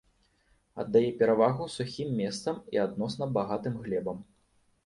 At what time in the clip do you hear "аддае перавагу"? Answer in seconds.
0.83-1.67